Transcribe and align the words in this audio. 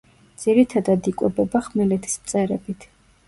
ძირითადად 0.43 1.09
იკვებება 1.11 1.61
ხმელეთის 1.67 2.17
მწერებით. 2.25 2.89